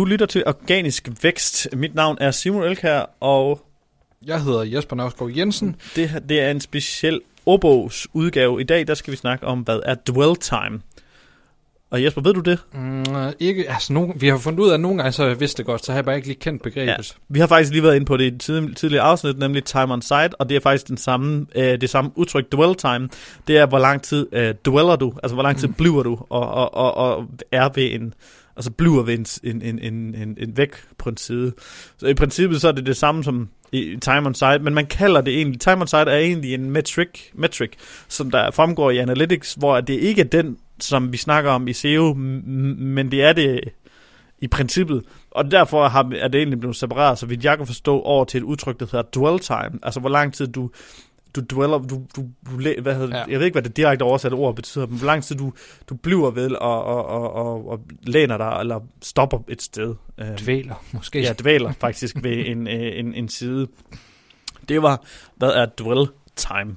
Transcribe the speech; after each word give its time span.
Du 0.00 0.04
lytter 0.04 0.26
til 0.26 0.42
Organisk 0.46 1.08
Vækst. 1.22 1.68
Mit 1.72 1.94
navn 1.94 2.16
er 2.20 2.30
Simon 2.30 2.62
Elkær, 2.62 3.10
og 3.20 3.60
Jeg 4.26 4.42
hedder 4.42 4.62
Jesper 4.62 4.96
Navsgaard 4.96 5.32
Jensen. 5.36 5.76
det, 5.96 6.08
her- 6.08 6.18
det 6.18 6.40
er 6.40 6.50
en 6.50 6.60
speciel 6.60 7.20
Obo's 7.50 8.04
udgave. 8.12 8.60
I 8.60 8.64
dag 8.64 8.86
der 8.86 8.94
skal 8.94 9.10
vi 9.12 9.16
snakke 9.16 9.46
om, 9.46 9.58
hvad 9.58 9.80
er 9.84 9.94
dwell 9.94 10.36
time. 10.36 10.80
Og 11.90 12.04
Jesper, 12.04 12.20
ved 12.22 12.34
du 12.34 12.40
det? 12.40 12.58
Mm, 12.74 13.04
ikke, 13.40 13.70
altså, 13.70 13.92
nogen, 13.92 14.12
vi 14.20 14.28
har 14.28 14.38
fundet 14.38 14.60
ud 14.60 14.68
af, 14.70 14.74
at 14.74 14.80
nogle 14.80 14.96
gange 14.98 15.12
så 15.12 15.24
jeg 15.24 15.40
vidste 15.40 15.56
det 15.58 15.66
godt, 15.66 15.84
så 15.84 15.92
har 15.92 15.96
jeg 15.98 16.04
bare 16.04 16.16
ikke 16.16 16.28
lige 16.28 16.38
kendt 16.40 16.62
begrebet. 16.62 16.86
Ja. 16.92 16.96
Vi 17.28 17.40
har 17.40 17.46
faktisk 17.46 17.72
lige 17.72 17.82
været 17.82 17.96
inde 17.96 18.06
på 18.06 18.16
det 18.16 18.24
i 18.24 18.34
et 18.34 18.40
tid- 18.40 18.74
tidligere 18.74 19.04
afsnit, 19.04 19.38
nemlig 19.38 19.64
time 19.64 19.92
on 19.92 20.02
site, 20.02 20.30
og 20.40 20.48
det 20.48 20.56
er 20.56 20.60
faktisk 20.60 20.88
den 20.88 20.96
samme, 20.96 21.46
øh, 21.54 21.80
det 21.80 21.90
samme 21.90 22.10
udtryk, 22.14 22.52
dwell 22.52 22.74
time. 22.74 23.08
Det 23.48 23.56
er, 23.58 23.66
hvor 23.66 23.78
lang 23.78 24.02
tid 24.02 24.26
øh, 24.32 24.54
dweller 24.64 24.96
du, 24.96 25.12
altså 25.22 25.34
hvor 25.34 25.42
lang 25.42 25.58
tid 25.58 25.68
Mm. 25.68 25.74
bliver 25.74 26.02
du, 26.02 26.18
og, 26.30 26.48
og, 26.50 26.74
og, 26.74 26.94
og 26.94 27.26
er 27.52 27.68
ved 27.74 27.92
en, 27.94 28.14
så 28.64 28.70
bliver 28.70 29.02
vi 29.02 29.14
en, 29.14 29.26
en, 29.44 29.62
en, 29.62 29.78
en, 29.78 30.14
en, 30.14 30.36
en 30.40 30.56
væk 30.56 30.70
på 30.98 31.08
en 31.08 31.16
side. 31.16 31.52
Så 31.98 32.06
i 32.06 32.14
princippet 32.14 32.60
så 32.60 32.68
er 32.68 32.72
det 32.72 32.86
det 32.86 32.96
samme 32.96 33.24
som 33.24 33.48
i 33.72 33.96
time 34.00 34.26
on 34.26 34.34
site, 34.34 34.58
men 34.58 34.74
man 34.74 34.86
kalder 34.86 35.20
det 35.20 35.34
egentlig, 35.36 35.60
time 35.60 35.80
on 35.80 35.86
site 35.86 35.98
er 35.98 36.18
egentlig 36.18 36.54
en 36.54 36.70
metric, 36.70 37.08
metric 37.34 37.70
som 38.08 38.30
der 38.30 38.50
fremgår 38.50 38.90
i 38.90 38.98
Analytics, 38.98 39.54
hvor 39.54 39.80
det 39.80 39.94
ikke 39.94 40.20
er 40.20 40.26
den, 40.26 40.56
som 40.80 41.12
vi 41.12 41.16
snakker 41.16 41.50
om 41.50 41.68
i 41.68 41.72
SEO, 41.72 42.14
men 42.14 43.10
det 43.10 43.22
er 43.22 43.32
det 43.32 43.60
i 44.38 44.48
princippet. 44.48 45.02
Og 45.30 45.50
derfor 45.50 45.88
har, 45.88 46.12
er 46.16 46.28
det 46.28 46.38
egentlig 46.38 46.60
blevet 46.60 46.76
separeret, 46.76 47.18
så 47.18 47.26
vidt 47.26 47.44
jeg 47.44 47.56
kan 47.56 47.66
forstå, 47.66 48.00
over 48.00 48.24
til 48.24 48.38
et 48.38 48.44
udtryk, 48.44 48.80
der 48.80 48.86
hedder 48.92 49.02
dwell 49.02 49.38
time. 49.38 49.78
Altså, 49.82 50.00
hvor 50.00 50.08
lang 50.08 50.34
tid 50.34 50.46
du, 50.46 50.70
du 51.36 51.40
dweller, 51.50 51.78
du, 51.78 52.02
du, 52.16 52.26
du 52.50 52.56
hvad 52.80 52.94
hedder, 52.94 53.16
Ja. 53.18 53.24
jeg 53.28 53.38
ved 53.38 53.46
ikke, 53.46 53.54
hvad 53.54 53.62
det 53.62 53.76
direkte 53.76 54.02
oversatte 54.02 54.34
ord 54.34 54.56
betyder, 54.56 54.86
men 54.86 54.98
hvor 54.98 55.06
lang 55.06 55.22
tid 55.24 55.36
du, 55.36 55.52
du 55.88 55.94
bliver 55.94 56.30
ved 56.30 56.50
og, 56.52 56.84
og, 56.84 57.04
og, 57.06 57.32
og, 57.32 57.68
og 57.68 57.80
læner 58.02 58.36
dig, 58.36 58.56
eller 58.60 58.80
stopper 59.02 59.38
et 59.48 59.62
sted. 59.62 59.94
Øhm, 60.18 60.36
Dvæler, 60.36 60.84
måske. 60.92 61.20
Ja, 61.20 61.32
dvæler 61.32 61.72
faktisk 61.72 62.16
ved 62.22 62.46
en, 62.46 62.66
øh, 62.68 62.98
en, 62.98 63.14
en 63.14 63.28
side. 63.28 63.68
Det 64.68 64.82
var, 64.82 65.02
hvad 65.36 65.48
er 65.50 65.66
dwell 65.66 66.08
time? 66.36 66.76